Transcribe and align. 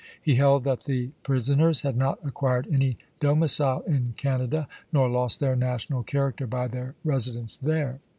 He 0.19 0.33
held 0.33 0.63
that 0.63 0.85
the 0.85 1.09
prisoners 1.21 1.81
had 1.81 1.95
not 1.95 2.17
acquired 2.25 2.67
any 2.71 2.97
domicile 3.19 3.81
in 3.81 4.15
Canada, 4.17 4.67
nor 4.91 5.07
lost 5.07 5.39
their 5.39 5.55
national 5.55 6.01
character 6.01 6.47
by 6.47 6.69
their 6.69 6.95
residence 7.03 7.55
there. 7.55 7.99